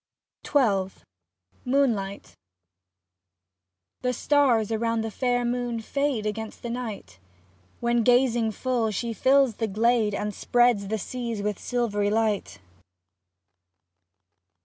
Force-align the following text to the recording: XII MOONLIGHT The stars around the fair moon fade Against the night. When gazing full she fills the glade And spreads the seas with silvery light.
XII 0.51 0.93
MOONLIGHT 1.63 2.33
The 4.01 4.13
stars 4.13 4.71
around 4.71 5.01
the 5.01 5.11
fair 5.11 5.45
moon 5.45 5.79
fade 5.79 6.25
Against 6.25 6.63
the 6.63 6.71
night. 6.71 7.19
When 7.81 8.01
gazing 8.01 8.53
full 8.53 8.89
she 8.89 9.13
fills 9.13 9.57
the 9.57 9.67
glade 9.67 10.15
And 10.15 10.33
spreads 10.33 10.87
the 10.87 10.97
seas 10.97 11.43
with 11.43 11.59
silvery 11.59 12.09
light. 12.09 12.57